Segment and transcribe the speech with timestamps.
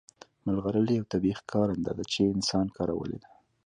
[0.45, 3.29] ملغلرې یو طبیعي ښکارنده ده چې انسان کارولې ده